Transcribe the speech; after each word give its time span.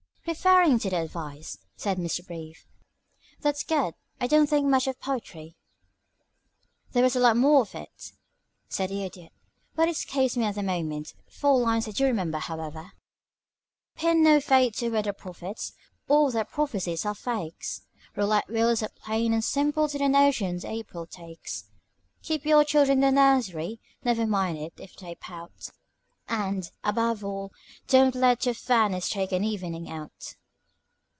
"Referring 0.27 0.79
to 0.79 0.89
the 0.89 1.01
advice," 1.01 1.57
said 1.75 1.97
Mr. 1.97 2.25
Brief, 2.25 2.65
"that's 3.41 3.63
good. 3.63 3.95
I 4.21 4.27
don't 4.27 4.47
think 4.47 4.67
much 4.67 4.85
of 4.87 4.95
the 4.95 5.03
poetry." 5.03 5.57
"There 6.91 7.03
was 7.03 7.15
a 7.17 7.19
lot 7.19 7.35
more 7.35 7.61
of 7.63 7.75
it," 7.75 8.13
said 8.69 8.91
the 8.91 9.03
Idiot, 9.03 9.33
"but 9.75 9.89
it 9.89 9.93
escapes 9.97 10.37
me 10.37 10.45
at 10.45 10.55
the 10.55 10.63
moment. 10.63 11.15
Four 11.27 11.59
lines 11.59 11.87
I 11.87 11.91
do 11.91 12.05
remember, 12.05 12.37
however: 12.37 12.93
"Pin 13.95 14.23
no 14.23 14.39
faith 14.39 14.77
to 14.77 14.89
weather 14.89 15.11
prophets 15.11 15.73
all 16.07 16.29
their 16.31 16.45
prophecies 16.45 17.03
are 17.05 17.15
fakes, 17.15 17.81
Roulette 18.15 18.47
wheels 18.47 18.83
are 18.83 18.89
plain 18.89 19.33
and 19.33 19.43
simple 19.43 19.89
to 19.89 19.97
the 19.97 20.07
notions 20.07 20.63
April 20.63 21.07
takes. 21.07 21.65
Keep 22.21 22.45
your 22.45 22.63
children 22.63 23.03
in 23.03 23.15
the 23.15 23.19
nursery 23.21 23.81
never 24.05 24.27
mind 24.27 24.59
it 24.59 24.73
if 24.77 24.95
they 24.95 25.15
pout 25.15 25.71
And, 26.29 26.71
above 26.81 27.25
all, 27.25 27.51
do 27.87 28.05
not 28.05 28.15
let 28.15 28.45
your 28.45 28.55
furnace 28.55 29.09
take 29.09 29.33
an 29.33 29.43
evening 29.43 29.89
out." 29.89 30.37